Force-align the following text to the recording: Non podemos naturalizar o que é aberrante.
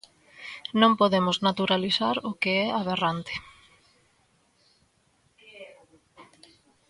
Non 0.81 0.91
podemos 1.01 1.37
naturalizar 1.47 2.15
o 2.29 2.31
que 2.41 2.51
é 2.63 2.67
aberrante. 2.69 3.33